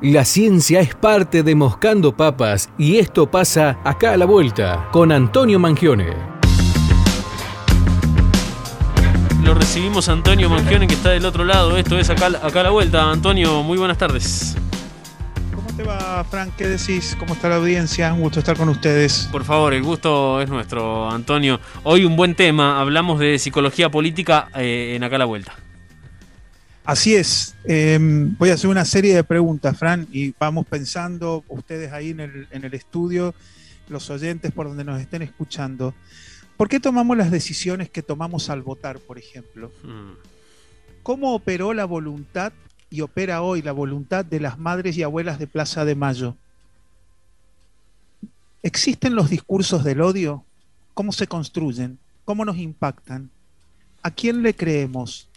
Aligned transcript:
La 0.00 0.24
ciencia 0.24 0.78
es 0.78 0.94
parte 0.94 1.42
de 1.42 1.56
Moscando 1.56 2.16
Papas 2.16 2.70
y 2.78 2.98
esto 2.98 3.28
pasa 3.28 3.80
acá 3.82 4.12
a 4.12 4.16
la 4.16 4.26
vuelta 4.26 4.88
con 4.92 5.10
Antonio 5.10 5.58
Mangione. 5.58 6.14
Lo 9.42 9.54
recibimos 9.54 10.08
a 10.08 10.12
Antonio 10.12 10.48
Mangione 10.48 10.86
que 10.86 10.94
está 10.94 11.10
del 11.10 11.26
otro 11.26 11.44
lado. 11.44 11.76
Esto 11.76 11.98
es 11.98 12.10
acá, 12.10 12.28
acá 12.28 12.60
a 12.60 12.62
la 12.62 12.70
vuelta. 12.70 13.10
Antonio, 13.10 13.64
muy 13.64 13.76
buenas 13.76 13.98
tardes. 13.98 14.54
¿Cómo 15.52 15.68
te 15.76 15.82
va, 15.82 16.22
Frank? 16.30 16.54
¿Qué 16.56 16.68
decís? 16.68 17.16
¿Cómo 17.18 17.34
está 17.34 17.48
la 17.48 17.56
audiencia? 17.56 18.12
Un 18.14 18.20
gusto 18.20 18.38
estar 18.38 18.56
con 18.56 18.68
ustedes. 18.68 19.28
Por 19.32 19.42
favor, 19.42 19.74
el 19.74 19.82
gusto 19.82 20.40
es 20.40 20.48
nuestro, 20.48 21.10
Antonio. 21.10 21.58
Hoy 21.82 22.04
un 22.04 22.14
buen 22.14 22.36
tema. 22.36 22.80
Hablamos 22.80 23.18
de 23.18 23.36
psicología 23.40 23.90
política 23.90 24.48
eh, 24.54 24.92
en 24.94 25.02
acá 25.02 25.16
a 25.16 25.18
la 25.18 25.24
vuelta. 25.24 25.56
Así 26.88 27.14
es. 27.14 27.54
Em, 27.64 28.34
voy 28.38 28.48
a 28.48 28.54
hacer 28.54 28.70
una 28.70 28.86
serie 28.86 29.14
de 29.14 29.22
preguntas, 29.22 29.76
Fran, 29.76 30.08
y 30.10 30.32
vamos 30.40 30.66
pensando, 30.66 31.44
ustedes 31.48 31.92
ahí 31.92 32.12
en 32.12 32.20
el, 32.20 32.72
estudio, 32.72 33.34
los 33.90 34.08
oyentes 34.08 34.52
por 34.52 34.68
donde 34.68 34.84
nos 34.84 34.98
estén 34.98 35.20
escuchando. 35.20 35.92
¿Por 36.56 36.70
qué 36.70 36.80
tomamos 36.80 37.14
las 37.18 37.30
decisiones 37.30 37.90
que 37.90 38.00
tomamos 38.00 38.48
al 38.48 38.62
votar, 38.62 39.00
por 39.00 39.18
ejemplo? 39.18 39.70
Hmm. 39.82 40.14
¿Cómo 41.02 41.34
operó 41.34 41.74
la 41.74 41.84
voluntad 41.84 42.54
y 42.88 43.02
opera 43.02 43.42
hoy 43.42 43.60
la 43.60 43.72
voluntad 43.72 44.24
de 44.24 44.40
las 44.40 44.58
madres 44.58 44.96
y 44.96 45.02
abuelas 45.02 45.38
de 45.38 45.46
Plaza 45.46 45.84
de 45.84 45.94
Mayo? 45.94 46.36
¿Existen 48.62 49.14
los 49.14 49.28
discursos 49.28 49.84
del 49.84 50.00
odio? 50.00 50.42
¿Cómo 50.94 51.12
se 51.12 51.26
construyen? 51.26 51.98
¿Cómo 52.24 52.46
nos 52.46 52.56
impactan? 52.56 53.28
¿A 54.02 54.10
quién 54.10 54.40
le 54.42 54.54
creemos? 54.54 55.27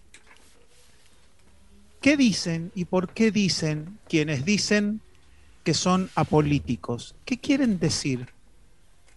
¿Qué 2.01 2.17
dicen 2.17 2.71
y 2.73 2.85
por 2.85 3.13
qué 3.13 3.29
dicen 3.29 3.99
quienes 4.09 4.43
dicen 4.43 5.01
que 5.63 5.75
son 5.75 6.09
apolíticos? 6.15 7.13
¿Qué 7.25 7.37
quieren 7.37 7.77
decir? 7.77 8.29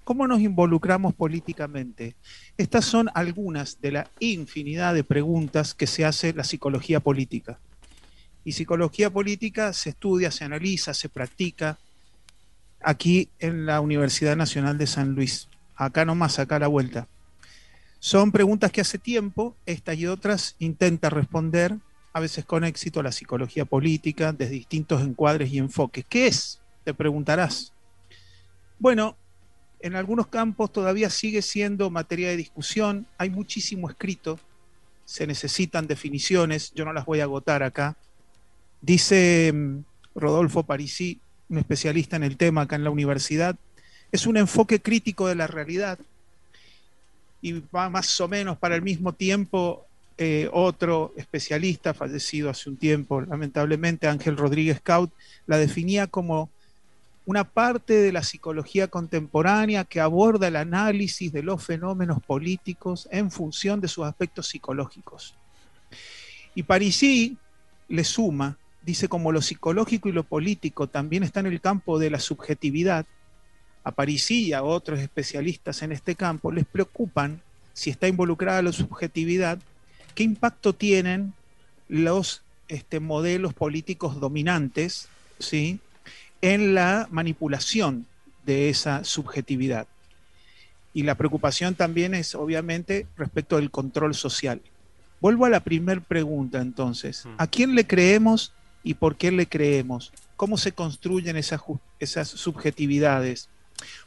¿Cómo 0.05 0.27
nos 0.27 0.41
involucramos 0.41 1.15
políticamente? 1.15 2.15
Estas 2.59 2.85
son 2.85 3.09
algunas 3.15 3.81
de 3.81 3.93
la 3.93 4.11
infinidad 4.21 4.93
de 4.93 5.03
preguntas 5.03 5.73
que 5.73 5.87
se 5.87 6.05
hace 6.05 6.35
la 6.35 6.45
psicología 6.45 7.01
política. 7.01 7.59
Y 8.45 8.53
psicología 8.53 9.09
política 9.09 9.73
se 9.73 9.89
estudia, 9.89 10.31
se 10.31 10.45
analiza, 10.45 10.93
se 10.93 11.09
practica 11.09 11.79
aquí 12.83 13.31
en 13.39 13.65
la 13.65 13.81
Universidad 13.81 14.37
Nacional 14.37 14.77
de 14.77 14.87
San 14.87 15.15
Luis, 15.15 15.49
acá 15.75 16.05
nomás, 16.05 16.39
acá 16.39 16.57
a 16.57 16.59
la 16.59 16.69
vuelta. 16.69 17.09
Son 17.99 18.31
preguntas 18.31 18.71
que 18.71 18.83
hace 18.83 18.99
tiempo, 18.99 19.57
estas 19.65 19.97
y 19.97 20.07
otras, 20.07 20.55
intenta 20.59 21.09
responder 21.09 21.79
a 22.15 22.21
veces 22.21 22.45
con 22.45 22.63
éxito, 22.63 23.03
la 23.03 23.11
psicología 23.11 23.65
política 23.65 24.33
desde 24.33 24.55
distintos 24.55 25.03
encuadres 25.03 25.53
y 25.53 25.59
enfoques. 25.59 26.07
¿Qué 26.09 26.29
es? 26.29 26.61
Te 26.85 26.95
preguntarás. 26.95 27.73
Bueno, 28.79 29.17
en 29.81 29.97
algunos 29.97 30.29
campos 30.29 30.73
todavía 30.73 31.11
sigue 31.11 31.43
siendo 31.43 31.91
materia 31.91 32.29
de 32.29 32.37
discusión, 32.37 33.09
hay 33.19 33.31
muchísimo 33.31 33.91
escrito, 33.91 34.39
se 35.05 35.27
necesitan 35.27 35.89
definiciones, 35.89 36.73
yo 36.75 36.85
no 36.85 36.93
las 36.93 37.05
voy 37.05 37.19
a 37.19 37.25
agotar 37.25 37.65
acá. 37.65 37.97
Dice 38.81 39.53
mm, 39.53 39.79
Rodolfo 40.15 40.63
Parisi, 40.63 41.21
un 41.49 41.59
especialista 41.59 42.15
en 42.15 42.23
el 42.23 42.37
tema 42.37 42.63
acá 42.63 42.77
en 42.77 42.85
la 42.85 42.91
universidad, 42.91 43.57
es 44.13 44.25
un 44.29 44.37
enfoque 44.37 44.81
crítico 44.81 45.27
de 45.27 45.35
la 45.35 45.49
realidad 45.49 45.99
y 47.43 47.61
va 47.75 47.91
más 47.91 48.21
o 48.21 48.29
menos 48.29 48.57
para 48.57 48.77
el 48.77 48.83
mismo 48.83 49.13
tiempo 49.15 49.85
eh, 50.17 50.49
otro 50.53 51.13
especialista, 51.17 51.93
fallecido 51.93 52.49
hace 52.49 52.71
un 52.71 52.77
tiempo, 52.77 53.21
lamentablemente, 53.21 54.07
Ángel 54.07 54.37
Rodríguez 54.37 54.81
Caut, 54.81 55.11
la 55.47 55.59
definía 55.59 56.07
como 56.07 56.51
una 57.27 57.45
parte 57.45 57.95
de 57.95 58.13
la 58.13 58.23
psicología 58.23 58.89
contemporánea 58.89 59.85
que 59.85 60.01
aborda 60.01 60.49
el 60.49 60.57
análisis 60.57 61.33
de 61.33 61.43
los 61.43 61.65
fenómenos 61.65 62.23
políticos 62.23 63.09
en 63.11 63.31
función 63.31 63.81
de 63.81 63.89
sus 63.89 64.05
aspectos 64.05 64.49
psicológicos. 64.49 65.35
Y 66.55 66.63
Parisi 66.63 67.37
le 67.89 68.05
suma, 68.05 68.57
dice 68.83 69.09
como 69.09 69.33
lo 69.33 69.43
psicológico 69.43 70.09
y 70.09 70.13
lo 70.13 70.23
político 70.23 70.87
también 70.87 71.23
está 71.23 71.41
en 71.41 71.47
el 71.47 71.61
campo 71.61 71.99
de 71.99 72.11
la 72.11 72.21
subjetividad, 72.21 73.07
a 73.83 73.93
Parisi 73.93 74.47
y 74.47 74.53
a 74.53 74.63
otros 74.63 75.01
especialistas 75.01 75.83
en 75.83 75.93
este 75.93 76.15
campo 76.15 76.51
les 76.51 76.65
preocupan 76.65 77.43
si 77.75 77.91
está 77.91 78.09
involucrada 78.09 78.63
la 78.63 78.73
subjetividad 78.73 79.59
¿Qué 80.15 80.23
impacto 80.23 80.75
tienen 80.75 81.35
los 81.89 82.43
este, 82.69 83.01
modelos 83.01 83.53
políticos 83.55 84.21
dominantes 84.21 85.09
¿sí? 85.39 85.81
en 86.41 86.75
la 86.75 87.09
manipulación 87.11 88.07
de 88.47 88.69
esa 88.69 89.05
subjetividad? 89.05 89.87
Y 90.93 91.03
la 91.03 91.17
preocupación 91.17 91.75
también 91.75 92.15
es, 92.15 92.37
obviamente, 92.37 93.09
respecto 93.17 93.57
del 93.57 93.73
control 93.73 94.15
social. 94.15 94.63
Vuelvo 95.21 95.47
a 95.47 95.51
la 95.51 95.61
primera 95.61 96.01
pregunta 96.01 96.61
entonces. 96.61 97.27
Mm. 97.27 97.35
¿A 97.39 97.47
quién 97.49 97.75
le 97.75 97.87
creemos 97.87 98.53
y 98.85 98.95
por 98.95 99.17
qué 99.17 99.33
le 99.33 99.47
creemos? 99.47 100.13
¿Cómo 100.37 100.57
se 100.57 100.71
construyen 100.71 101.37
esas, 101.37 101.61
esas 101.99 102.29
subjetividades? 102.29 103.49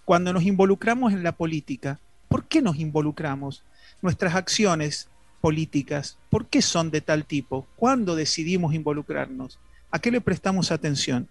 Cuando 0.05 0.31
nos 0.31 0.43
involucramos 0.43 1.11
en 1.11 1.23
la 1.23 1.33
política, 1.33 1.99
¿por 2.29 2.45
qué 2.45 2.61
nos 2.61 2.77
involucramos? 2.77 3.63
Nuestras 4.01 4.35
acciones 4.35 5.09
políticas, 5.41 6.17
¿por 6.29 6.47
qué 6.47 6.61
son 6.61 6.91
de 6.91 7.01
tal 7.01 7.25
tipo? 7.25 7.67
¿Cuándo 7.75 8.15
decidimos 8.15 8.73
involucrarnos? 8.73 9.59
¿A 9.91 9.99
qué 9.99 10.11
le 10.11 10.21
prestamos 10.21 10.71
atención? 10.71 11.27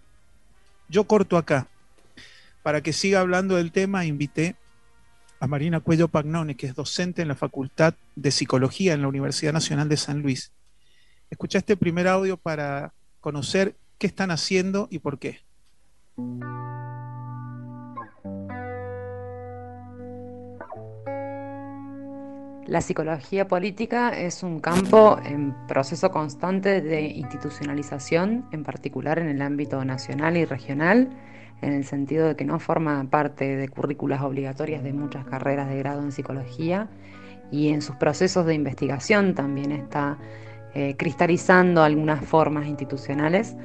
Yo 0.89 1.05
corto 1.05 1.37
acá. 1.37 1.67
Para 2.63 2.81
que 2.81 2.93
siga 2.93 3.19
hablando 3.19 3.55
del 3.55 3.71
tema, 3.71 4.05
invité 4.05 4.55
a 5.39 5.47
Marina 5.47 5.79
Cuello 5.79 6.07
Pagnone, 6.07 6.55
que 6.55 6.67
es 6.67 6.75
docente 6.75 7.21
en 7.21 7.27
la 7.27 7.35
Facultad 7.35 7.93
de 8.15 8.31
Psicología 8.31 8.93
en 8.93 9.01
la 9.01 9.07
Universidad 9.07 9.53
Nacional 9.53 9.89
de 9.89 9.97
San 9.97 10.21
Luis. 10.21 10.51
Escucha 11.29 11.59
este 11.59 11.77
primer 11.77 12.07
audio 12.07 12.37
para 12.37 12.93
conocer 13.19 13.75
qué 13.97 14.07
están 14.07 14.31
haciendo 14.31 14.87
y 14.89 14.99
por 14.99 15.19
qué. 15.19 15.41
La 22.67 22.81
psicología 22.81 23.47
política 23.47 24.09
es 24.09 24.43
un 24.43 24.59
campo 24.59 25.17
en 25.23 25.55
proceso 25.69 26.11
constante 26.11 26.81
de 26.81 27.01
institucionalización, 27.03 28.45
en 28.51 28.65
particular 28.65 29.19
en 29.19 29.29
el 29.29 29.41
ámbito 29.41 29.85
nacional 29.85 30.35
y 30.35 30.43
regional, 30.43 31.07
en 31.61 31.71
el 31.71 31.85
sentido 31.85 32.27
de 32.27 32.35
que 32.35 32.43
no 32.43 32.59
forma 32.59 33.01
parte 33.09 33.55
de 33.55 33.69
currículas 33.69 34.21
obligatorias 34.21 34.83
de 34.83 34.91
muchas 34.91 35.25
carreras 35.25 35.69
de 35.69 35.77
grado 35.77 36.01
en 36.01 36.11
psicología 36.11 36.89
y 37.51 37.69
en 37.69 37.81
sus 37.81 37.95
procesos 37.95 38.45
de 38.45 38.55
investigación 38.55 39.33
también 39.33 39.71
está 39.71 40.17
eh, 40.75 40.95
cristalizando 40.97 41.83
algunas 41.83 42.25
formas 42.25 42.67
institucionales. 42.67 43.55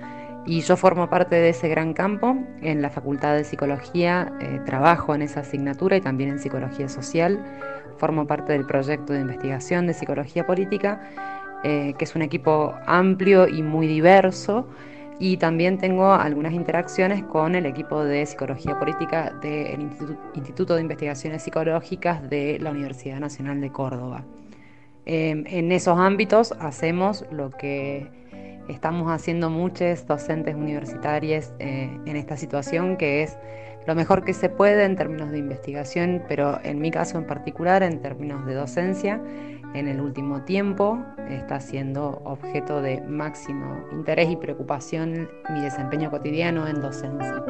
Y 0.44 0.60
yo 0.62 0.76
formo 0.76 1.08
parte 1.08 1.36
de 1.36 1.50
ese 1.50 1.69
gran 1.69 1.94
campo. 1.94 2.36
En 2.62 2.82
la 2.82 2.91
Facultad 2.91 3.36
de 3.36 3.44
Psicología 3.44 4.32
eh, 4.41 4.60
trabajo 4.66 5.14
en 5.14 5.22
esa 5.22 5.41
asignatura 5.41 5.97
y 5.97 6.00
también 6.00 6.30
en 6.30 6.38
Psicología 6.38 6.88
Social 6.88 7.44
formo 8.03 8.26
parte 8.26 8.53
del 8.53 8.66
proyecto 8.66 9.12
de 9.12 9.20
investigación 9.20 9.86
de 9.86 9.94
psicología 9.94 10.44
política, 10.44 11.00
eh, 11.62 11.94
que 11.97 12.04
es 12.04 12.16
un 12.16 12.22
equipo 12.22 12.75
amplio 12.84 13.47
y 13.47 13.62
muy 13.62 13.86
diverso. 13.86 14.66
Y 15.20 15.36
también 15.36 15.78
tengo 15.78 16.12
algunas 16.12 16.53
interacciones 16.53 17.22
con 17.22 17.54
el 17.54 17.64
equipo 17.64 18.03
de 18.03 18.26
psicología 18.26 18.76
política 18.76 19.32
del 19.41 19.88
Instituto 20.34 20.74
de 20.74 20.80
Investigaciones 20.80 21.44
Psicológicas 21.44 22.28
de 22.28 22.59
la 22.59 22.72
Universidad 22.72 23.20
Nacional 23.20 23.60
de 23.60 23.70
Córdoba. 23.70 24.24
Em, 25.06 25.44
en 25.47 25.70
esos 25.70 25.97
ámbitos 25.97 26.53
hacemos 26.59 27.24
lo 27.30 27.50
que 27.50 28.10
estamos 28.69 29.11
haciendo 29.11 29.50
muchos 29.50 30.06
docentes 30.06 30.55
universitarios 30.55 31.53
eh, 31.59 31.91
en 32.06 32.17
esta 32.17 32.36
situación, 32.36 32.97
que 32.97 33.22
es 33.22 33.36
lo 33.86 33.95
mejor 33.95 34.25
que 34.25 34.33
se 34.33 34.48
puede 34.48 34.84
en 34.84 34.97
términos 34.97 35.31
de 35.31 35.39
investigación, 35.39 36.22
pero 36.28 36.60
en 36.63 36.81
mi 36.81 36.91
caso 36.91 37.19
en 37.19 37.27
particular, 37.27 37.83
en 37.83 38.01
términos 38.01 38.47
de 38.47 38.54
docencia, 38.54 39.21
en 39.75 39.89
el 39.89 40.01
último 40.01 40.42
tiempo 40.42 41.04
está 41.28 41.59
siendo 41.60 42.21
objeto 42.25 42.83
de 42.83 43.01
máximo 43.01 43.84
interés 43.92 44.31
y 44.31 44.36
preocupación 44.36 45.28
mi 45.51 45.60
desempeño 45.60 46.10
cotidiano 46.10 46.69
en 46.69 46.81
docencia. 46.81 47.42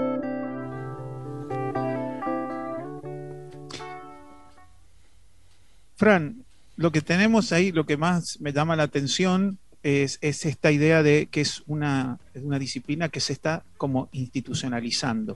Fran, 5.96 6.44
lo 6.76 6.90
que 6.90 7.00
tenemos 7.00 7.52
ahí, 7.52 7.70
lo 7.72 7.86
que 7.86 7.96
más 7.96 8.40
me 8.40 8.52
llama 8.52 8.74
la 8.74 8.84
atención 8.84 9.58
es, 9.82 10.18
esta 10.22 10.70
idea 10.70 11.02
de 11.02 11.26
que 11.26 11.40
es 11.40 11.62
una, 11.66 12.18
una, 12.34 12.58
disciplina 12.58 13.08
que 13.08 13.20
se 13.20 13.32
está 13.32 13.64
como 13.76 14.08
institucionalizando 14.12 15.34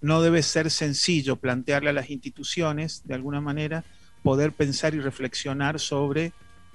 no 0.00 0.22
debe 0.22 0.42
ser 0.42 0.70
sencillo 0.70 1.36
plantearle 1.36 1.90
a 1.90 1.92
las 1.92 2.10
instituciones, 2.10 3.02
de 3.04 3.14
alguna 3.14 3.40
manera, 3.40 3.84
poder 4.22 4.52
pensar 4.52 4.94
y 4.94 5.00
reflexionar 5.00 5.78
sobre 5.78 6.32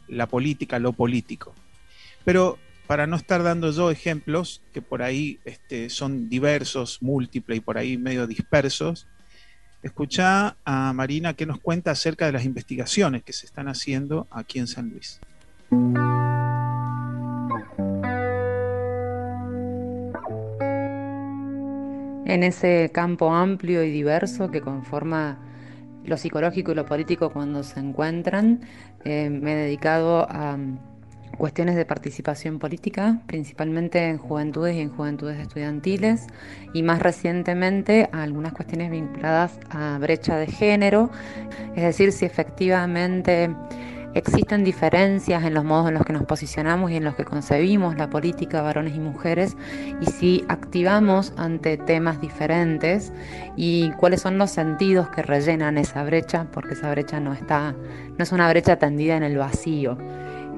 la 0.07 0.27
política, 0.27 0.79
lo 0.79 0.93
político. 0.93 1.53
Pero 2.23 2.59
para 2.87 3.07
no 3.07 3.15
estar 3.15 3.41
dando 3.41 3.71
yo 3.71 3.89
ejemplos 3.89 4.61
que 4.73 4.81
por 4.81 5.01
ahí 5.01 5.39
este, 5.45 5.89
son 5.89 6.29
diversos, 6.29 7.01
múltiples 7.01 7.57
y 7.57 7.61
por 7.61 7.77
ahí 7.77 7.97
medio 7.97 8.27
dispersos, 8.27 9.07
escucha 9.81 10.55
a 10.63 10.93
Marina 10.93 11.33
que 11.33 11.45
nos 11.45 11.59
cuenta 11.59 11.91
acerca 11.91 12.27
de 12.27 12.31
las 12.31 12.45
investigaciones 12.45 13.23
que 13.23 13.33
se 13.33 13.45
están 13.47 13.67
haciendo 13.67 14.27
aquí 14.29 14.59
en 14.59 14.67
San 14.67 14.89
Luis. 14.89 15.19
En 22.35 22.43
ese 22.43 22.91
campo 22.93 23.33
amplio 23.33 23.81
y 23.85 23.91
diverso 23.91 24.51
que 24.51 24.59
conforma 24.59 25.37
lo 26.03 26.17
psicológico 26.17 26.73
y 26.73 26.75
lo 26.75 26.85
político 26.85 27.31
cuando 27.31 27.63
se 27.63 27.79
encuentran, 27.79 28.59
eh, 29.05 29.29
me 29.29 29.53
he 29.53 29.55
dedicado 29.55 30.27
a 30.29 30.57
cuestiones 31.37 31.77
de 31.77 31.85
participación 31.85 32.59
política, 32.59 33.21
principalmente 33.25 34.09
en 34.09 34.17
juventudes 34.17 34.75
y 34.75 34.81
en 34.81 34.89
juventudes 34.89 35.39
estudiantiles, 35.39 36.27
y 36.73 36.83
más 36.83 37.01
recientemente 37.01 38.09
a 38.11 38.23
algunas 38.23 38.51
cuestiones 38.51 38.91
vinculadas 38.91 39.57
a 39.69 39.97
brecha 40.01 40.35
de 40.35 40.47
género, 40.47 41.11
es 41.73 41.83
decir, 41.83 42.11
si 42.11 42.25
efectivamente 42.25 43.49
existen 44.15 44.63
diferencias 44.63 45.43
en 45.43 45.53
los 45.53 45.63
modos 45.63 45.89
en 45.89 45.93
los 45.93 46.05
que 46.05 46.13
nos 46.13 46.23
posicionamos 46.23 46.89
y 46.89 46.95
en 46.95 47.03
los 47.03 47.15
que 47.15 47.25
concebimos 47.25 47.95
la 47.97 48.09
política, 48.09 48.61
varones 48.61 48.95
y 48.95 48.99
mujeres, 48.99 49.55
y 50.01 50.05
si 50.07 50.45
activamos 50.47 51.33
ante 51.37 51.77
temas 51.77 52.19
diferentes 52.21 53.13
y 53.55 53.91
cuáles 53.91 54.21
son 54.21 54.37
los 54.37 54.49
sentidos 54.49 55.09
que 55.09 55.21
rellenan 55.21 55.77
esa 55.77 56.03
brecha, 56.03 56.47
porque 56.51 56.73
esa 56.73 56.89
brecha 56.89 57.19
no 57.19 57.33
está, 57.33 57.75
no 58.17 58.23
es 58.23 58.31
una 58.31 58.49
brecha 58.49 58.77
tendida 58.77 59.17
en 59.17 59.23
el 59.23 59.37
vacío 59.37 59.97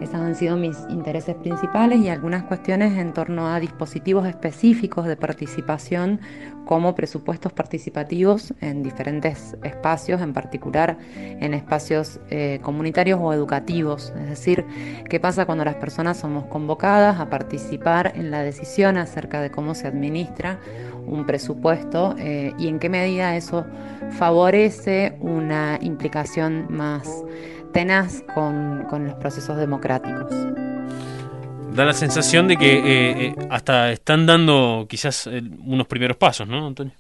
esos 0.02 0.16
han 0.16 0.36
sido 0.36 0.58
mis 0.58 0.78
intereses 0.90 1.36
principales 1.36 2.00
y 2.00 2.10
algunas 2.10 2.44
cuestiones 2.44 2.98
en 2.98 3.14
torno 3.14 3.48
a 3.48 3.60
dispositivos 3.60 4.28
específicos 4.28 5.06
de 5.06 5.16
participación 5.16 6.20
como 6.66 6.94
presupuestos 6.94 7.54
participativos 7.54 8.54
en 8.62 8.84
diferentes 8.84 9.56
espacios, 9.64 10.22
en 10.22 10.34
particular 10.34 10.98
en 11.16 11.54
espacios 11.54 12.20
eh, 12.30 12.60
comunitarios 12.62 13.20
o 13.22 13.34
educativos. 13.34 14.14
Es 14.22 14.30
decir, 14.30 14.66
qué 15.10 15.20
pasa 15.20 15.46
cuando 15.46 15.66
las 15.66 15.76
personas 15.76 16.18
somos 16.18 16.46
convocadas 16.46 17.20
a 17.20 17.30
participar 17.30 18.14
en 18.16 18.30
la 18.30 18.44
decisión 18.44 18.98
acerca 18.98 19.42
de 19.42 19.50
cómo 19.50 19.74
se 19.76 19.88
administra 19.88 20.60
un 21.08 21.26
presupuesto 21.26 22.16
eh, 22.20 22.54
y 22.60 22.68
en 22.68 22.80
qué 22.80 22.90
medida 22.90 23.36
eso 23.36 23.66
favorece 24.12 25.18
una 25.22 25.80
implicación 25.82 26.68
más 26.70 27.24
tenaz 27.72 28.24
con, 28.34 28.88
los 29.06 29.16
procesos 29.16 29.58
democráticos. 29.58 30.32
Da 31.74 31.86
la 31.86 31.94
sensación 31.94 32.48
de 32.48 32.58
que 32.58 32.74
eh, 32.78 33.26
eh, 33.28 33.36
hasta 33.50 33.92
están 33.92 34.26
dando 34.26 34.88
quizás 34.90 35.28
eh, 35.28 35.42
unos 35.64 35.88
primeros 35.88 36.18
pasos, 36.18 36.48
¿no, 36.48 36.68
Antonio? 36.68 36.94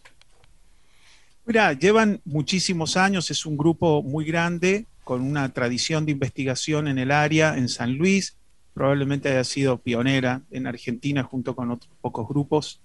Mira, 1.45 1.73
llevan 1.73 2.21
muchísimos 2.25 2.97
años, 2.97 3.31
es 3.31 3.45
un 3.45 3.57
grupo 3.57 4.03
muy 4.03 4.25
grande, 4.25 4.85
con 5.03 5.21
una 5.21 5.49
tradición 5.49 6.05
de 6.05 6.11
investigación 6.11 6.87
en 6.87 6.97
el 6.97 7.11
área, 7.11 7.57
en 7.57 7.69
San 7.69 7.97
Luis, 7.97 8.35
probablemente 8.73 9.29
haya 9.29 9.45
sido 9.45 9.77
pionera 9.77 10.41
en 10.51 10.67
Argentina 10.67 11.23
junto 11.23 11.55
con 11.55 11.71
otros 11.71 11.91
pocos 12.01 12.27
grupos, 12.27 12.81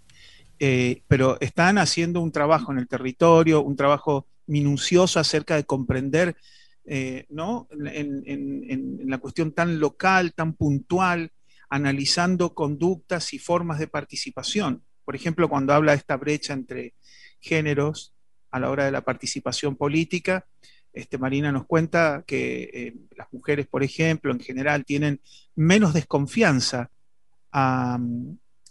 pero 1.09 1.39
están 1.41 1.77
haciendo 1.77 2.21
un 2.21 2.31
trabajo 2.31 2.71
en 2.71 2.79
el 2.79 2.87
territorio, 2.87 3.63
un 3.63 3.75
trabajo 3.75 4.27
minucioso 4.47 5.19
acerca 5.19 5.57
de 5.57 5.65
comprender 5.65 6.37
eh, 6.85 7.27
¿no? 7.29 7.69
En, 7.71 9.01
la 9.05 9.19
cuestión 9.19 9.53
tan 9.53 9.79
local, 9.79 10.33
tan 10.35 10.55
puntual, 10.55 11.31
analizando 11.69 12.55
conductas 12.55 13.33
y 13.35 13.39
formas 13.39 13.79
de 13.79 13.89
participación. 13.89 14.83
Por 15.05 15.17
ejemplo, 15.17 15.49
cuando 15.49 15.73
habla 15.73 15.93
de 15.93 15.99
esta 15.99 16.17
brecha 16.17 16.53
entre 16.53 16.95
géneros 17.41 18.15
a 18.51 18.61
la 18.61 18.71
hora 18.71 18.85
de 18.85 18.91
la 18.91 19.03
participación 19.03 19.77
política, 19.77 20.47
este, 20.93 21.19
Marina 21.19 21.53
nos 21.53 21.67
cuenta 21.67 22.25
que 22.27 22.71
eh, 22.73 22.95
las 23.17 23.33
mujeres, 23.33 23.67
por 23.67 23.83
ejemplo, 23.83 24.33
en 24.33 24.41
general 24.41 24.85
tienen 24.85 25.21
menos 25.55 25.95
desconfianza 25.95 26.91
a, 27.51 27.99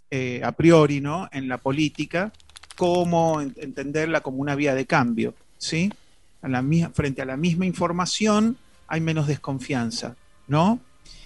eh, 0.10 0.42
a 0.44 0.52
priori 0.52 1.02
¿no? 1.02 1.30
en 1.32 1.48
la 1.48 1.58
política, 1.58 2.32
como 2.76 3.42
entenderla 3.42 4.22
como 4.22 4.38
una 4.38 4.56
vía 4.56 4.76
de 4.76 4.86
cambio. 4.86 5.34
¿sí? 5.58 5.92
Frente 6.94 7.22
a 7.22 7.26
la 7.26 7.38
misma 7.38 7.66
información 7.66 8.58
hay 8.88 9.02
menos 9.02 9.28
desconfianza, 9.28 10.16
¿no? 10.48 10.80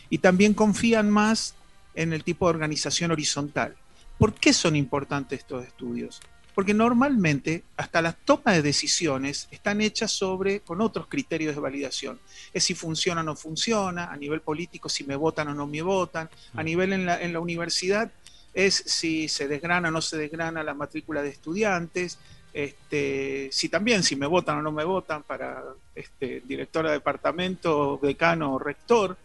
Y 0.09 0.19
también 0.19 0.53
confían 0.53 1.09
más 1.09 1.55
en 1.95 2.13
el 2.13 2.23
tipo 2.23 2.45
de 2.45 2.51
organización 2.51 3.11
horizontal. 3.11 3.75
¿Por 4.17 4.33
qué 4.33 4.53
son 4.53 4.75
importantes 4.75 5.39
estos 5.39 5.65
estudios? 5.65 6.21
Porque 6.53 6.73
normalmente 6.73 7.63
hasta 7.75 8.01
las 8.01 8.15
tomas 8.23 8.55
de 8.55 8.61
decisiones 8.61 9.47
están 9.51 9.81
hechas 9.81 10.11
sobre 10.11 10.61
con 10.61 10.79
otros 10.79 11.07
criterios 11.07 11.55
de 11.55 11.61
validación. 11.61 12.19
Es 12.53 12.63
si 12.63 12.75
funciona 12.75 13.21
o 13.21 13.23
no 13.23 13.35
funciona, 13.35 14.11
a 14.11 14.15
nivel 14.15 14.41
político 14.41 14.87
si 14.87 15.03
me 15.03 15.15
votan 15.15 15.49
o 15.49 15.53
no 15.53 15.67
me 15.67 15.81
votan, 15.81 16.29
a 16.53 16.61
mm. 16.61 16.65
nivel 16.65 16.93
en 16.93 17.05
la, 17.05 17.21
en 17.21 17.33
la 17.33 17.39
universidad 17.39 18.11
es 18.55 18.73
si 18.73 19.27
se 19.27 19.47
desgrana 19.47 19.89
o 19.89 19.91
no 19.91 20.01
se 20.01 20.17
desgrana 20.17 20.63
la 20.63 20.73
matrícula 20.73 21.21
de 21.21 21.29
estudiantes, 21.29 22.17
este, 22.55 23.49
si 23.51 23.67
también, 23.67 24.01
si 24.01 24.15
me 24.15 24.27
votan 24.27 24.59
o 24.59 24.61
no 24.61 24.71
me 24.71 24.85
votan 24.85 25.23
para 25.23 25.61
este, 25.93 26.41
director 26.45 26.85
de 26.85 26.93
departamento, 26.93 27.99
decano 28.01 28.53
o 28.53 28.59
rector, 28.59 29.17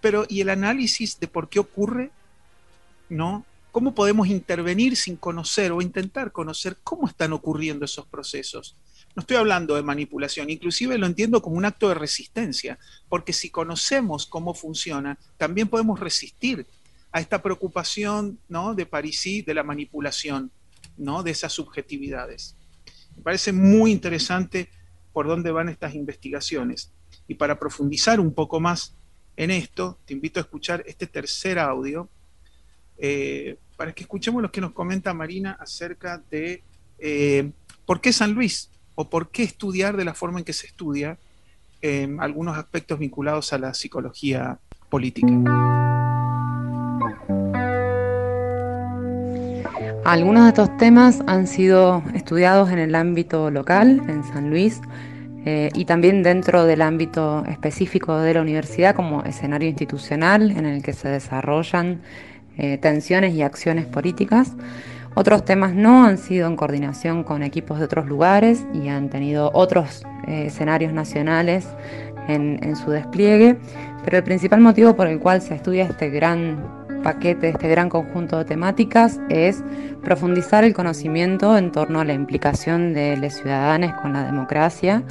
pero 0.00 0.24
¿y 0.26 0.40
el 0.40 0.48
análisis 0.48 1.20
de 1.20 1.28
por 1.28 1.50
qué 1.50 1.58
ocurre? 1.58 2.10
¿No? 3.10 3.44
¿Cómo 3.70 3.94
podemos 3.94 4.28
intervenir 4.28 4.96
sin 4.96 5.16
conocer 5.16 5.72
o 5.72 5.82
intentar 5.82 6.32
conocer 6.32 6.78
cómo 6.82 7.06
están 7.06 7.34
ocurriendo 7.34 7.84
esos 7.84 8.06
procesos? 8.06 8.76
No 9.14 9.20
estoy 9.20 9.36
hablando 9.36 9.74
de 9.74 9.82
manipulación, 9.82 10.48
inclusive 10.48 10.96
lo 10.96 11.04
entiendo 11.04 11.42
como 11.42 11.56
un 11.56 11.66
acto 11.66 11.90
de 11.90 11.96
resistencia, 11.96 12.78
porque 13.10 13.34
si 13.34 13.50
conocemos 13.50 14.24
cómo 14.24 14.54
funciona, 14.54 15.18
también 15.36 15.68
podemos 15.68 16.00
resistir 16.00 16.66
a 17.12 17.20
esta 17.20 17.42
preocupación 17.42 18.38
¿no? 18.48 18.74
de 18.74 18.86
Parisi 18.86 19.42
de 19.42 19.52
la 19.52 19.64
manipulación, 19.64 20.50
¿no? 20.96 21.22
de 21.22 21.32
esas 21.32 21.52
subjetividades. 21.52 22.56
Me 23.16 23.22
parece 23.22 23.52
muy 23.52 23.92
interesante 23.92 24.68
por 25.12 25.26
dónde 25.26 25.50
van 25.50 25.68
estas 25.68 25.94
investigaciones. 25.94 26.92
Y 27.26 27.34
para 27.34 27.58
profundizar 27.58 28.20
un 28.20 28.32
poco 28.32 28.60
más 28.60 28.96
en 29.36 29.50
esto, 29.50 29.98
te 30.04 30.14
invito 30.14 30.40
a 30.40 30.42
escuchar 30.42 30.82
este 30.86 31.06
tercer 31.06 31.58
audio 31.58 32.08
eh, 32.98 33.56
para 33.76 33.92
que 33.92 34.02
escuchemos 34.02 34.42
lo 34.42 34.52
que 34.52 34.60
nos 34.60 34.72
comenta 34.72 35.14
Marina 35.14 35.56
acerca 35.58 36.22
de 36.30 36.62
eh, 36.98 37.50
por 37.86 38.00
qué 38.00 38.12
San 38.12 38.32
Luis 38.32 38.70
o 38.94 39.08
por 39.08 39.30
qué 39.30 39.42
estudiar 39.42 39.96
de 39.96 40.04
la 40.04 40.14
forma 40.14 40.38
en 40.38 40.44
que 40.44 40.52
se 40.52 40.66
estudia 40.66 41.18
algunos 42.18 42.58
aspectos 42.58 42.98
vinculados 42.98 43.54
a 43.54 43.58
la 43.58 43.72
psicología 43.72 44.58
política. 44.90 45.89
Algunos 50.10 50.42
de 50.42 50.48
estos 50.48 50.76
temas 50.76 51.22
han 51.28 51.46
sido 51.46 52.02
estudiados 52.14 52.72
en 52.72 52.80
el 52.80 52.96
ámbito 52.96 53.48
local, 53.48 54.02
en 54.08 54.24
San 54.24 54.50
Luis, 54.50 54.80
eh, 55.46 55.68
y 55.72 55.84
también 55.84 56.24
dentro 56.24 56.64
del 56.64 56.82
ámbito 56.82 57.44
específico 57.46 58.18
de 58.18 58.34
la 58.34 58.40
universidad 58.40 58.96
como 58.96 59.22
escenario 59.22 59.68
institucional 59.68 60.50
en 60.50 60.66
el 60.66 60.82
que 60.82 60.94
se 60.94 61.08
desarrollan 61.08 62.00
eh, 62.58 62.76
tensiones 62.78 63.34
y 63.34 63.42
acciones 63.42 63.86
políticas. 63.86 64.56
Otros 65.14 65.44
temas 65.44 65.74
no 65.74 66.04
han 66.04 66.18
sido 66.18 66.48
en 66.48 66.56
coordinación 66.56 67.22
con 67.22 67.44
equipos 67.44 67.78
de 67.78 67.84
otros 67.84 68.06
lugares 68.06 68.66
y 68.74 68.88
han 68.88 69.10
tenido 69.10 69.52
otros 69.54 70.02
eh, 70.26 70.46
escenarios 70.46 70.92
nacionales 70.92 71.68
en 72.26 72.76
su 72.76 72.90
despliegue, 72.90 73.56
pero 74.04 74.18
el 74.18 74.22
principal 74.22 74.60
motivo 74.60 74.94
por 74.94 75.06
el 75.06 75.18
cual 75.20 75.40
se 75.40 75.54
estudia 75.54 75.84
este 75.84 76.10
gran 76.10 76.79
paquete, 77.02 77.48
este 77.48 77.68
gran 77.68 77.88
conjunto 77.88 78.38
de 78.38 78.44
temáticas, 78.44 79.20
es 79.28 79.62
profundizar 80.02 80.64
el 80.64 80.74
conocimiento 80.74 81.56
en 81.56 81.72
torno 81.72 82.00
a 82.00 82.04
la 82.04 82.12
implicación 82.12 82.94
de 82.94 83.16
los 83.16 83.34
ciudadanos 83.34 83.92
con 84.00 84.12
la 84.12 84.24
democracia 84.24 85.02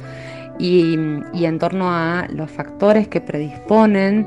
y, 0.58 0.94
en 0.94 1.58
torno 1.58 1.90
a 1.90 2.26
los 2.30 2.50
factores 2.50 3.08
que 3.08 3.20
predisponen 3.20 4.26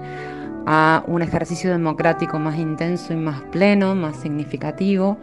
a 0.65 1.03
un 1.07 1.21
ejercicio 1.21 1.71
democrático 1.71 2.39
más 2.39 2.57
intenso 2.57 3.13
y 3.13 3.17
más 3.17 3.41
pleno, 3.51 3.95
más 3.95 4.17
significativo, 4.17 5.17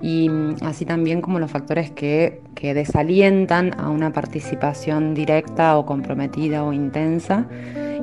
y 0.00 0.30
así 0.62 0.84
también 0.84 1.20
como 1.20 1.38
los 1.38 1.50
factores 1.50 1.90
que, 1.90 2.42
que 2.54 2.74
desalientan 2.74 3.78
a 3.78 3.88
una 3.88 4.12
participación 4.12 5.14
directa 5.14 5.78
o 5.78 5.86
comprometida 5.86 6.64
o 6.64 6.72
intensa. 6.72 7.46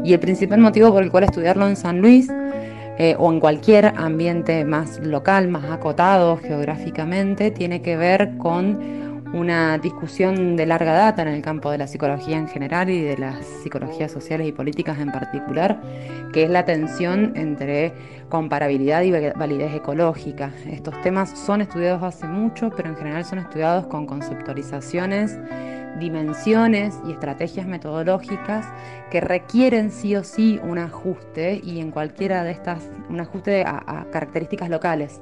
Y 0.03 0.13
el 0.13 0.19
principal 0.19 0.59
motivo 0.59 0.91
por 0.91 1.03
el 1.03 1.11
cual 1.11 1.25
estudiarlo 1.25 1.67
en 1.67 1.75
San 1.75 2.01
Luis 2.01 2.29
eh, 2.97 3.15
o 3.17 3.31
en 3.31 3.39
cualquier 3.39 3.93
ambiente 3.97 4.65
más 4.65 4.99
local, 4.99 5.47
más 5.47 5.65
acotado 5.65 6.37
geográficamente, 6.37 7.51
tiene 7.51 7.81
que 7.81 7.97
ver 7.97 8.37
con 8.37 9.03
una 9.33 9.79
discusión 9.79 10.55
de 10.55 10.67
larga 10.67 10.93
data 10.93 11.23
en 11.23 11.27
el 11.29 11.41
campo 11.41 11.71
de 11.71 11.79
la 11.79 11.87
psicología 11.87 12.37
en 12.37 12.47
general 12.47 12.89
y 12.91 13.01
de 13.01 13.17
las 13.17 13.43
psicologías 13.63 14.11
sociales 14.11 14.47
y 14.47 14.51
políticas 14.51 14.99
en 14.99 15.11
particular, 15.11 15.81
que 16.31 16.43
es 16.43 16.51
la 16.51 16.65
tensión 16.65 17.33
entre 17.35 17.93
comparabilidad 18.29 19.01
y 19.01 19.11
validez 19.11 19.73
ecológica. 19.73 20.51
Estos 20.67 21.01
temas 21.01 21.31
son 21.31 21.61
estudiados 21.61 22.03
hace 22.03 22.27
mucho, 22.27 22.69
pero 22.75 22.89
en 22.89 22.95
general 22.95 23.25
son 23.25 23.39
estudiados 23.39 23.87
con 23.87 24.05
conceptualizaciones 24.05 25.39
dimensiones 25.99 26.99
y 27.07 27.11
estrategias 27.11 27.67
metodológicas 27.67 28.67
que 29.11 29.21
requieren 29.21 29.91
sí 29.91 30.15
o 30.15 30.23
sí 30.23 30.59
un 30.63 30.77
ajuste 30.77 31.61
y 31.63 31.79
en 31.79 31.91
cualquiera 31.91 32.43
de 32.43 32.51
estas, 32.51 32.89
un 33.09 33.19
ajuste 33.19 33.63
a, 33.65 34.05
características 34.11 34.69
locales. 34.69 35.21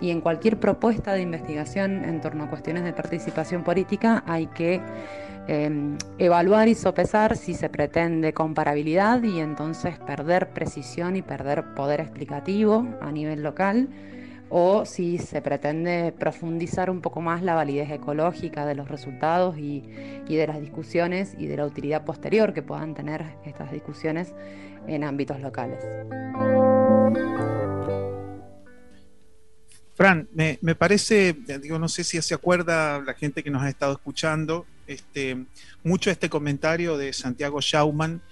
Y 0.00 0.10
en 0.10 0.20
cualquier 0.20 0.58
propuesta 0.60 1.12
de 1.12 1.22
investigación 1.22 2.04
en 2.04 2.20
torno 2.20 2.44
a 2.44 2.50
cuestiones 2.50 2.84
de 2.84 2.92
participación 2.92 3.64
política 3.64 4.22
hay 4.26 4.46
que 4.46 4.80
em, 5.48 5.96
evaluar 6.18 6.68
y 6.68 6.74
sopesar 6.74 7.36
si 7.36 7.54
se 7.54 7.68
pretende 7.68 8.32
comparabilidad 8.32 9.22
y 9.22 9.40
entonces 9.40 9.98
perder 9.98 10.50
precisión 10.50 11.16
y 11.16 11.22
perder 11.22 11.74
poder 11.74 12.00
explicativo 12.00 12.86
a 13.00 13.10
nivel 13.10 13.42
local 13.42 13.88
o 14.50 14.84
si 14.86 15.18
se 15.18 15.42
pretende 15.42 16.12
profundizar 16.18 16.90
un 16.90 17.00
poco 17.00 17.20
más 17.20 17.42
la 17.42 17.54
validez 17.54 17.90
ecológica 17.90 18.64
de 18.66 18.74
los 18.74 18.88
resultados 18.88 19.58
y, 19.58 19.82
de 20.28 20.46
las 20.46 20.60
discusiones 20.60 21.34
y 21.38 21.46
de 21.46 21.56
la 21.56 21.66
utilidad 21.66 22.04
posterior 22.04 22.54
que 22.54 22.62
puedan 22.62 22.94
tener 22.94 23.24
estas 23.44 23.72
discusiones 23.72 24.32
en 24.86 25.04
ámbitos 25.04 25.40
locales. 25.40 25.84
Fran, 29.94 30.28
me, 30.32 30.74
parece, 30.76 31.36
digo, 31.60 31.78
no 31.78 31.88
sé 31.88 32.04
si 32.04 32.22
se 32.22 32.34
acuerda 32.34 33.00
la 33.00 33.14
gente 33.14 33.42
que 33.42 33.50
nos 33.50 33.62
ha 33.62 33.68
estado 33.68 33.92
escuchando, 33.92 34.64
este, 34.86 35.44
mucho 35.82 36.10
este 36.10 36.30
comentario 36.30 36.96
de 36.96 37.12
Santiago 37.12 37.60
Schaumann 37.60 38.22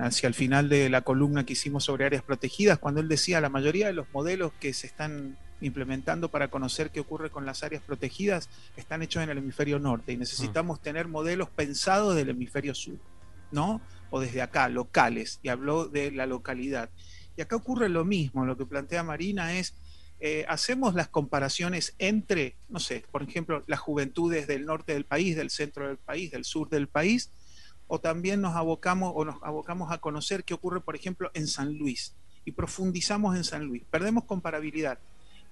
hacia 0.00 0.26
el 0.26 0.34
final 0.34 0.68
de 0.68 0.90
la 0.90 1.00
columna 1.00 1.46
que 1.46 1.54
hicimos 1.54 1.84
sobre 1.84 2.04
áreas 2.04 2.22
protegidas, 2.22 2.78
cuando 2.78 3.00
él 3.00 3.08
decía 3.08 3.40
la 3.40 3.48
mayoría 3.48 3.86
de 3.86 3.94
los 3.94 4.06
modelos 4.12 4.52
que 4.60 4.74
se 4.74 4.86
están 4.86 5.36
implementando 5.60 6.30
para 6.30 6.48
conocer 6.48 6.90
qué 6.90 7.00
ocurre 7.00 7.30
con 7.30 7.46
las 7.46 7.62
áreas 7.62 7.82
protegidas 7.82 8.48
están 8.76 9.02
hechos 9.02 9.22
en 9.22 9.30
el 9.30 9.38
hemisferio 9.38 9.78
norte 9.78 10.12
y 10.12 10.16
necesitamos 10.16 10.80
mm. 10.80 10.82
tener 10.82 11.08
modelos 11.08 11.48
pensados 11.50 12.14
del 12.16 12.30
hemisferio 12.30 12.74
sur, 12.74 12.96
¿no? 13.50 13.80
O 14.10 14.20
desde 14.20 14.42
acá, 14.42 14.68
locales, 14.68 15.38
y 15.42 15.48
habló 15.48 15.86
de 15.86 16.10
la 16.10 16.26
localidad. 16.26 16.90
Y 17.36 17.42
acá 17.42 17.56
ocurre 17.56 17.88
lo 17.88 18.04
mismo, 18.04 18.44
lo 18.44 18.56
que 18.56 18.66
plantea 18.66 19.02
Marina 19.02 19.54
es, 19.54 19.74
eh, 20.18 20.44
hacemos 20.48 20.94
las 20.94 21.08
comparaciones 21.08 21.94
entre, 21.98 22.56
no 22.68 22.78
sé, 22.78 23.04
por 23.10 23.22
ejemplo, 23.22 23.62
las 23.66 23.80
juventudes 23.80 24.46
del 24.46 24.66
norte 24.66 24.92
del 24.92 25.04
país, 25.04 25.36
del 25.36 25.50
centro 25.50 25.88
del 25.88 25.96
país, 25.96 26.30
del 26.30 26.44
sur 26.44 26.68
del 26.68 26.88
país, 26.88 27.30
o 27.92 27.98
también 27.98 28.40
nos 28.40 28.54
abocamos 28.54 29.12
o 29.16 29.24
nos 29.24 29.42
abocamos 29.42 29.90
a 29.90 29.98
conocer 29.98 30.44
qué 30.44 30.54
ocurre, 30.54 30.80
por 30.80 30.94
ejemplo, 30.94 31.28
en 31.34 31.48
San 31.48 31.76
Luis 31.76 32.14
y 32.44 32.52
profundizamos 32.52 33.36
en 33.36 33.42
San 33.42 33.64
Luis. 33.64 33.82
Perdemos 33.90 34.24
comparabilidad, 34.24 35.00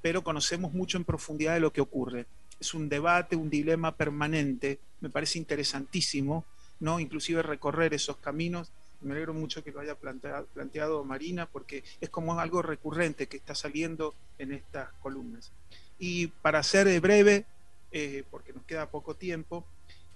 pero 0.02 0.22
conocemos 0.22 0.72
mucho 0.72 0.98
en 0.98 1.04
profundidad 1.04 1.54
de 1.54 1.60
lo 1.60 1.72
que 1.72 1.80
ocurre. 1.80 2.26
Es 2.60 2.74
un 2.74 2.88
debate, 2.88 3.34
un 3.34 3.50
dilema 3.50 3.96
permanente, 3.96 4.78
me 5.00 5.10
parece 5.10 5.38
interesantísimo, 5.38 6.44
¿no? 6.78 7.00
Inclusive 7.00 7.42
recorrer 7.42 7.92
esos 7.92 8.18
caminos. 8.18 8.70
Me 9.00 9.14
alegro 9.14 9.34
mucho 9.34 9.64
que 9.64 9.72
lo 9.72 9.80
haya 9.80 9.96
planteado, 9.96 11.02
Marina, 11.02 11.46
porque 11.46 11.82
es 12.00 12.08
como 12.08 12.38
algo 12.38 12.62
recurrente 12.62 13.26
que 13.26 13.38
está 13.38 13.56
saliendo 13.56 14.14
en 14.38 14.52
estas 14.52 14.92
columnas. 15.02 15.50
Y 15.98 16.28
para 16.28 16.62
ser 16.62 17.00
breve, 17.00 17.46
eh, 17.90 18.22
porque 18.30 18.52
nos 18.52 18.62
queda 18.62 18.88
poco 18.92 19.16
tiempo, 19.16 19.66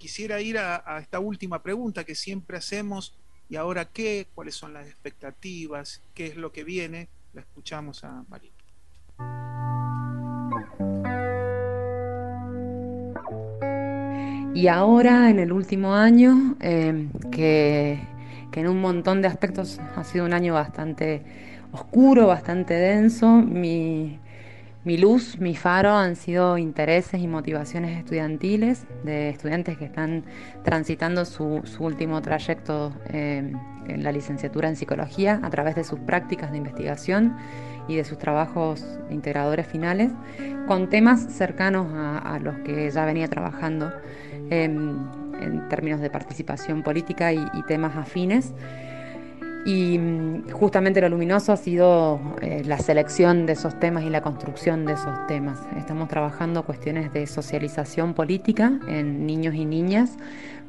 quisiera 0.03 0.41
ir 0.41 0.59
a, 0.59 0.99
esta 1.01 1.21
última 1.21 1.63
pregunta 1.63 2.03
que 2.03 2.17
siempre 2.17 2.57
hacemos, 2.57 3.17
¿y 3.49 3.55
ahora 3.55 3.85
qué? 3.85 4.27
¿Cuáles 4.35 4.57
son 4.57 4.73
las 4.73 4.89
expectativas? 4.89 6.03
¿Qué 6.13 6.27
es 6.27 6.37
lo 6.37 6.51
que 6.51 6.65
viene? 6.65 7.09
La 7.35 7.43
escuchamos 7.43 8.03
a 8.03 8.25
María. 8.29 8.51
Y 14.57 14.67
ahora, 14.67 15.31
en 15.31 15.39
el 15.39 15.53
último 15.53 15.95
año, 15.95 16.57
eh, 16.61 17.09
que, 17.31 18.01
que, 18.51 18.59
en 18.59 18.67
un 18.67 18.81
montón 18.81 19.23
de 19.23 19.29
aspectos 19.29 19.79
ha 19.95 20.03
sido 20.03 20.25
un 20.25 20.33
año 20.33 20.55
bastante 20.55 21.23
oscuro, 21.71 22.27
bastante 22.27 22.75
denso, 22.75 23.37
mi, 23.37 24.19
mi 24.85 24.97
luz, 24.97 25.39
mi 25.39 25.55
faro 25.55 25.91
han 25.91 26.17
sido 26.17 26.59
intereses 26.59 27.21
y 27.21 27.29
motivaciones 27.29 27.97
estudiantiles 27.97 28.85
de 29.05 29.29
estudiantes 29.29 29.79
que 29.79 29.85
están 29.85 30.25
transitando 30.65 31.25
su, 31.25 31.63
último 31.79 32.21
trayecto 32.21 32.93
eh, 33.09 33.53
en 33.87 34.03
la 34.03 34.11
licenciatura 34.11 34.69
en 34.69 34.75
psicología 34.75 35.41
a 35.43 35.51
través 35.51 35.77
de 35.77 35.85
sus 35.85 36.01
prácticas 36.01 36.51
de 36.51 36.59
investigación 36.59 37.37
y 37.87 37.97
de 37.97 38.05
sus 38.05 38.19
trabajos 38.19 38.85
integradores 39.11 39.67
finales, 39.67 40.11
con 40.67 40.89
temas 40.89 41.33
cercanos 41.33 41.89
a, 41.95 42.39
los 42.41 42.59
que 42.61 42.91
ya 42.91 43.05
venía 43.05 43.29
trabajando 43.29 43.93
em, 44.51 44.99
en 45.41 45.69
términos 45.69 46.01
de 46.01 46.11
participación 46.11 46.83
política 46.83 47.33
y 47.33 47.63
temas 47.69 47.97
afines. 47.97 48.53
Y 49.65 49.99
mm, 49.99 50.51
justamente 50.51 51.01
lo 51.01 51.09
luminoso 51.09 51.53
ha 51.53 51.57
sido 51.57 52.21
eh, 52.41 52.63
la 52.65 52.79
selección 52.79 53.47
de 53.47 53.53
esos 53.53 53.79
temas 53.79 54.05
y 54.05 54.11
la 54.11 54.21
construcción 54.21 54.85
de 54.87 54.95
esos 54.95 55.27
temas. 55.29 55.61
Estamos 55.77 56.09
trabajando 56.09 56.65
cuestiones 56.65 57.13
de 57.13 57.27
socialización 57.27 58.15
política 58.15 58.81
en 58.89 59.27
niños 59.27 59.55
y 59.55 59.65
niñas 59.65 60.17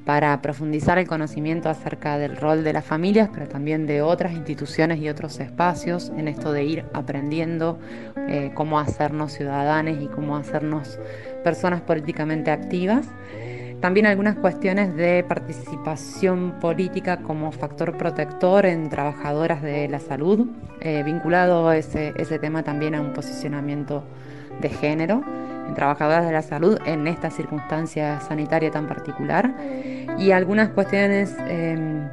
para 0.06 0.42
profundizar 0.42 0.98
el 0.98 1.08
conocimiento 1.08 1.70
acerca 1.70 2.18
del 2.18 2.36
rol 2.36 2.64
de 2.64 2.74
las 2.74 2.86
familias, 2.86 3.30
pero 3.34 3.48
también 3.48 3.88
de 3.88 4.02
otras 4.02 4.34
instituciones 4.34 5.00
y 5.00 5.10
otros 5.10 5.40
espacios 5.40 6.12
en 6.18 6.28
esto 6.28 6.52
de 6.52 6.64
ir 6.66 6.86
aprendiendo 6.94 7.80
eh, 8.28 8.52
cómo 8.54 8.80
hacernos 8.80 9.32
ciudadanos 9.32 10.02
y 10.02 10.08
cómo 10.08 10.36
hacernos 10.36 11.00
personas 11.44 11.82
políticamente 11.82 12.52
activas. 12.52 13.08
También 13.84 14.06
algunas 14.06 14.38
cuestiones 14.38 14.96
de 14.96 15.26
participación 15.28 16.54
política 16.62 17.18
como 17.18 17.52
factor 17.52 17.98
protector 17.98 18.66
en 18.66 18.88
trabajadoras 18.88 19.62
de 19.62 19.90
la 19.90 20.00
salud, 20.00 20.48
eh, 20.80 21.04
vinculado 21.04 21.70
ese, 21.74 22.14
ese 22.16 22.40
tema 22.40 22.64
también 22.64 22.96
a 22.96 23.02
un 23.02 23.12
posicionamiento 23.12 24.06
de 24.62 24.70
género 24.70 25.22
en 25.68 25.74
trabajadoras 25.74 26.26
de 26.26 26.32
la 26.32 26.42
salud 26.44 26.80
en 26.86 27.08
esta 27.08 27.30
circunstancia 27.30 28.22
sanitaria 28.22 28.72
tan 28.72 28.88
particular 28.88 29.54
y 30.18 30.32
algunas 30.32 30.70
cuestiones 30.70 31.36
em, 31.50 32.08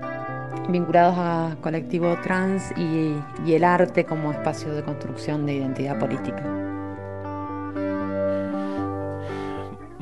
vinculadas 0.71 1.15
a 1.19 1.57
colectivo 1.61 2.19
trans 2.21 2.73
y 2.77 3.15
el 3.47 3.63
arte 3.63 4.05
como 4.05 4.33
espacio 4.33 4.75
de 4.75 4.83
construcción 4.83 5.47
de 5.47 5.55
identidad 5.55 5.97
política. 6.01 6.60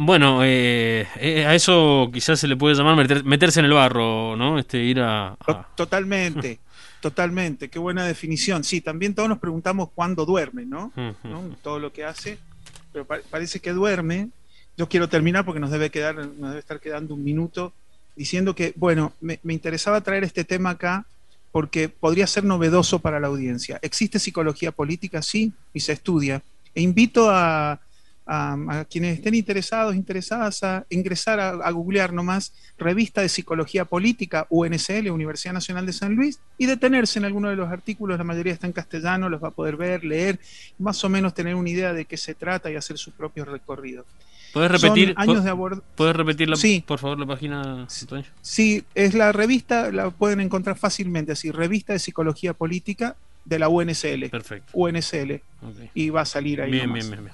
Bueno, 0.00 0.44
eh, 0.44 1.08
eh, 1.16 1.44
a 1.44 1.56
eso 1.56 2.08
quizás 2.12 2.38
se 2.38 2.46
le 2.46 2.54
puede 2.54 2.76
llamar 2.76 3.24
meterse 3.24 3.58
en 3.58 3.66
el 3.66 3.72
barro, 3.72 4.36
¿no? 4.36 4.56
Este, 4.56 4.78
ir 4.78 5.00
a, 5.00 5.36
Totalmente, 5.74 6.60
totalmente. 7.00 7.68
Qué 7.68 7.80
buena 7.80 8.04
definición. 8.04 8.62
Sí, 8.62 8.80
también 8.80 9.12
todos 9.12 9.28
nos 9.28 9.40
preguntamos 9.40 9.88
cuándo 9.92 10.24
duerme, 10.24 10.64
¿no? 10.64 10.92
Todo 11.64 11.80
lo 11.80 11.92
que 11.92 12.04
hace, 12.04 12.38
pero 12.92 13.06
parece 13.06 13.58
que 13.58 13.72
duerme. 13.72 14.28
Yo 14.76 14.88
quiero 14.88 15.08
terminar 15.08 15.44
porque 15.44 15.58
nos 15.58 15.72
debe 15.72 15.90
quedar, 15.90 16.14
nos 16.14 16.50
debe 16.50 16.60
estar 16.60 16.78
quedando 16.78 17.14
un 17.14 17.24
minuto 17.24 17.72
diciendo 18.14 18.54
que, 18.54 18.74
bueno, 18.76 19.14
me, 19.20 19.40
me 19.42 19.52
interesaba 19.52 20.00
traer 20.00 20.22
este 20.22 20.44
tema 20.44 20.70
acá 20.70 21.06
porque 21.50 21.88
podría 21.88 22.28
ser 22.28 22.44
novedoso 22.44 23.00
para 23.00 23.18
la 23.18 23.26
audiencia. 23.26 23.80
¿Existe 23.82 24.20
psicología 24.20 24.70
política? 24.70 25.22
Sí, 25.22 25.52
y 25.74 25.80
se 25.80 25.92
estudia. 25.92 26.40
E 26.72 26.82
invito 26.82 27.28
a 27.30 27.80
a, 28.28 28.84
quienes 28.90 29.16
estén 29.16 29.34
interesados, 29.34 29.94
interesadas 29.94 30.62
a 30.62 30.84
ingresar 30.90 31.40
a, 31.40 31.70
googlear 31.70 32.12
nomás 32.12 32.52
Revista 32.76 33.22
de 33.22 33.28
Psicología 33.30 33.86
Política, 33.86 34.46
UNSL, 34.50 35.10
Universidad 35.10 35.54
Nacional 35.54 35.86
de 35.86 35.94
San 35.94 36.14
Luis, 36.14 36.38
y 36.58 36.66
detenerse 36.66 37.18
en 37.18 37.24
alguno 37.24 37.48
de 37.48 37.56
los 37.56 37.70
artículos, 37.70 38.18
la 38.18 38.24
mayoría 38.24 38.52
está 38.52 38.66
en 38.66 38.74
castellano, 38.74 39.30
los 39.30 39.42
va 39.42 39.48
a 39.48 39.52
poder 39.52 39.76
ver, 39.76 40.04
leer, 40.04 40.38
más 40.78 41.02
o 41.04 41.08
menos 41.08 41.32
tener 41.32 41.54
una 41.54 41.70
idea 41.70 41.94
de 41.94 42.04
qué 42.04 42.18
se 42.18 42.34
trata 42.34 42.70
y 42.70 42.76
hacer 42.76 42.98
su 42.98 43.12
propio 43.12 43.46
recorrido. 43.46 44.04
¿Puedes 44.52 44.70
repetir, 44.70 45.14
años 45.16 45.44
de 45.44 45.80
¿Puedes 45.94 46.16
repetir 46.16 46.54
sí, 46.56 46.82
por 46.86 46.98
favor 46.98 47.18
la 47.18 47.26
página? 47.26 47.86
Sí, 48.42 48.84
es 48.94 49.14
la 49.14 49.32
revista, 49.32 49.90
la 49.90 50.10
pueden 50.10 50.40
encontrar 50.40 50.76
fácilmente 50.76 51.32
así, 51.32 51.50
Revista 51.50 51.94
de 51.94 51.98
Psicología 51.98 52.54
Política 52.54 53.16
de 53.44 53.58
la 53.58 53.68
UNSL. 53.68 54.28
Perfecto. 54.30 54.70
UNSL. 54.74 55.40
Y 55.94 56.10
va 56.10 56.22
a 56.22 56.26
salir 56.26 56.60
ahí. 56.60 56.70
bien, 56.70 56.92
bien, 56.92 57.10
bien 57.10 57.30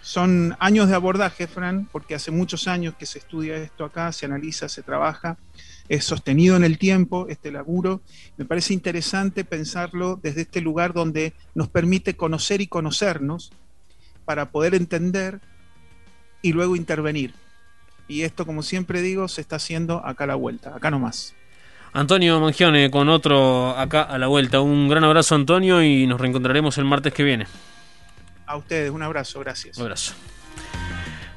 son 0.00 0.56
años 0.58 0.88
de 0.88 0.94
abordaje, 0.94 1.46
Fran, 1.46 1.88
porque 1.92 2.14
hace 2.14 2.30
muchos 2.30 2.66
años 2.66 2.94
que 2.98 3.06
se 3.06 3.18
estudia 3.18 3.56
esto 3.56 3.84
acá, 3.84 4.10
se 4.12 4.26
analiza, 4.26 4.68
se 4.68 4.82
trabaja, 4.82 5.36
es 5.88 6.04
sostenido 6.04 6.56
en 6.56 6.64
el 6.64 6.78
tiempo 6.78 7.26
este 7.28 7.50
laburo. 7.50 8.00
Me 8.36 8.44
parece 8.44 8.72
interesante 8.72 9.44
pensarlo 9.44 10.18
desde 10.22 10.42
este 10.42 10.60
lugar 10.60 10.92
donde 10.92 11.34
nos 11.54 11.68
permite 11.68 12.16
conocer 12.16 12.60
y 12.60 12.68
conocernos 12.68 13.52
para 14.24 14.50
poder 14.50 14.74
entender 14.74 15.40
y 16.42 16.52
luego 16.52 16.76
intervenir. 16.76 17.34
Y 18.08 18.22
esto, 18.22 18.46
como 18.46 18.62
siempre 18.62 19.02
digo, 19.02 19.28
se 19.28 19.40
está 19.40 19.56
haciendo 19.56 20.04
acá 20.04 20.24
a 20.24 20.28
la 20.28 20.34
vuelta, 20.36 20.74
acá 20.74 20.90
nomás. 20.90 21.34
Antonio 21.92 22.40
Mangione 22.40 22.90
con 22.90 23.08
otro 23.08 23.70
acá 23.76 24.02
a 24.02 24.16
la 24.18 24.28
vuelta. 24.28 24.60
Un 24.60 24.88
gran 24.88 25.04
abrazo 25.04 25.34
Antonio 25.34 25.82
y 25.82 26.06
nos 26.06 26.20
reencontraremos 26.20 26.78
el 26.78 26.84
martes 26.84 27.12
que 27.12 27.24
viene. 27.24 27.46
A 28.50 28.56
ustedes, 28.56 28.90
un 28.90 29.00
abrazo, 29.00 29.38
gracias. 29.38 29.76
Un 29.76 29.84
abrazo. 29.84 30.12